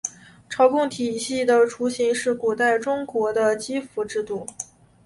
[0.49, 4.47] 朝贡体系的雏形是古代中国的畿服制度。